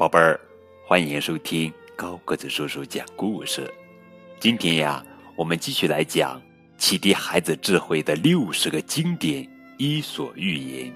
[0.00, 0.40] 宝贝儿，
[0.82, 3.70] 欢迎收听高个子叔叔讲故事。
[4.38, 5.04] 今天呀，
[5.36, 6.40] 我们继续来讲
[6.78, 10.90] 启迪孩子智慧的六十个经典伊索寓言，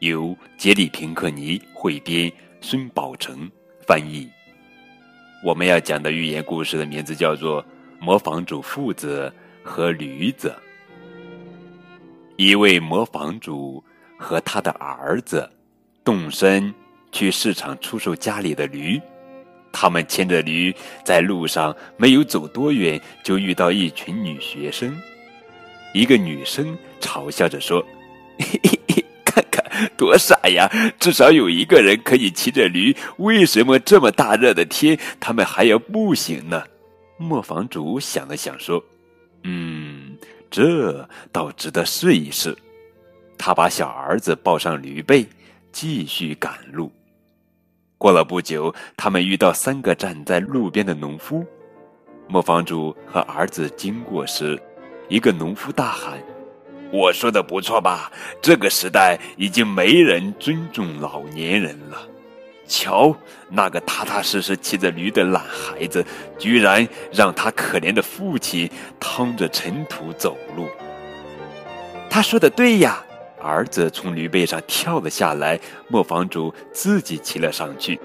[0.00, 3.48] 由杰里平克尼汇编，孙宝成
[3.86, 4.28] 翻译。
[5.44, 7.62] 我们要讲的寓言故事的名字叫做
[8.00, 9.32] 《磨坊主父子
[9.62, 10.48] 和驴子》。
[12.34, 13.84] 一位磨坊主
[14.18, 15.48] 和他的儿子
[16.02, 16.74] 动身。
[17.12, 19.00] 去市场出售家里的驴，
[19.70, 24.98] 他们牵着驴在路上没有走多远，就遇到一群女学生。
[25.94, 27.84] 一个女生嘲笑着说
[28.40, 29.62] ：“嘿嘿嘿，看看
[29.96, 30.66] 多傻呀！
[30.98, 36.64] 至少有一个人可以骑着驴，为什么这么大热的天，他们还要步行呢？”
[37.18, 38.82] 磨坊主想了想说
[39.44, 40.16] ：“嗯，
[40.50, 42.56] 这倒值得试一试。”
[43.38, 45.26] 他把小儿子抱上驴背，
[45.72, 46.90] 继续赶路。
[48.02, 51.46] 过了不久，他们遇到三个站在路边的农夫。
[52.26, 54.60] 磨坊主和儿子经过时，
[55.08, 56.20] 一个农夫大喊
[56.92, 58.10] ：“我说的不错吧？
[58.40, 62.02] 这个时代已经没人尊重老年人了。
[62.66, 63.16] 瞧，
[63.48, 66.04] 那个踏踏实实骑着驴的懒孩子，
[66.36, 70.66] 居然让他可怜的父亲趟着尘土走路。”
[72.10, 73.04] 他说的对呀。
[73.42, 77.98] 儿子从驴背上跳了下来，磨坊主自己骑了上去。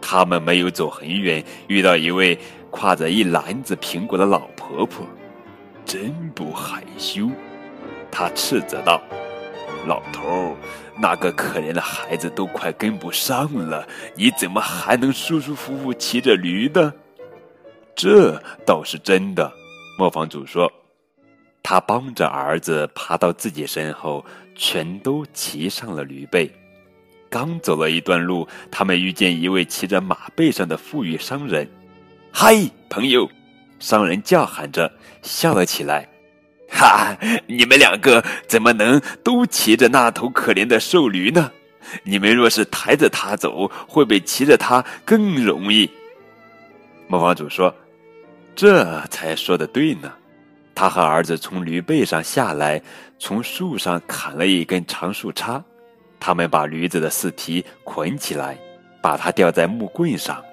[0.00, 2.38] 他们没有走很远，遇到一位
[2.70, 5.06] 挎着一篮子苹果的老婆婆，
[5.84, 7.28] 真不害羞。
[8.10, 9.00] 她斥责道
[9.86, 10.56] ：“老头，
[10.98, 16.92] 那个可怜的孩子都快跟不上了，你怎么还能舒舒服服骑着驴呢？”
[17.96, 19.52] 这倒是真的，
[19.98, 20.70] 磨坊主说。
[21.68, 26.48] 他帮着儿子爬到自己身后，全都骑上了驴背。
[27.28, 31.68] 刚走了一段路，他们遇见一位骑着马背上的富裕商人。
[32.30, 32.54] “嗨，
[32.88, 33.28] 朋友！”
[33.80, 34.88] 商人叫喊着，
[35.22, 36.08] 笑了起来。
[36.70, 37.16] “哈，
[37.48, 41.50] 你们两个怎么能都骑着那头可怜的瘦驴呢？
[42.04, 45.90] 你们若是抬着它走，会比骑着它更容易。”
[47.10, 47.74] 磨坊主说
[48.54, 50.12] ：“这才说的对呢。”
[50.76, 52.80] 他和儿子从驴背上下来，
[53.18, 55.62] 从树上砍了一根长树杈，
[56.20, 58.58] 他们把驴子的四蹄捆起来，
[59.00, 60.44] 把它吊在木棍上，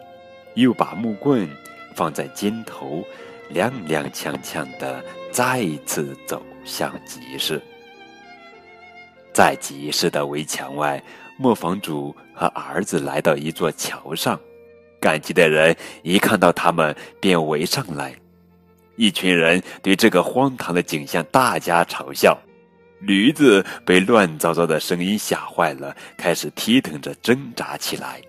[0.55, 1.45] 又把木棍
[1.93, 3.03] 放在肩头，
[3.53, 7.61] 踉踉跄跄的再次走向集市。
[9.33, 11.03] 在集市的围墙外，
[11.35, 14.39] 磨坊主和儿子来到一座桥上，
[15.01, 18.15] 赶集的人一看到他们，便围上来。
[18.95, 22.37] 一群人对这个荒唐的景象大加嘲笑，
[22.99, 28.21] 驴子被乱糟糟的声音吓坏了，开始踢腾着挣扎起来。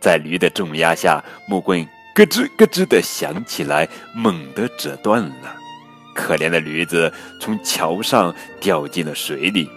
[0.00, 5.56] 在驴的重压下，木棍咯吱咯吱的响起来，猛地折断了。
[6.14, 9.68] 可怜的驴子从桥上掉进了水里。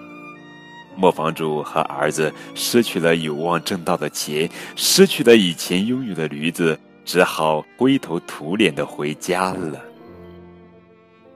[0.98, 9.80] 磨坊主和儿子失去了有望挣到的钱，失去了以前拥有的驴子，只好灰头土脸的回家了。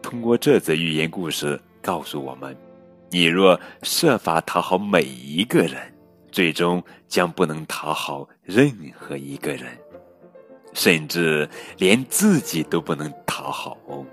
[0.09, 2.57] 通过这则寓言故事告诉我们：
[3.11, 5.75] 你若设法讨好每一个人，
[6.31, 9.65] 最终将不能讨好任何一个人，
[10.73, 14.03] 甚至连自己都不能讨好哦。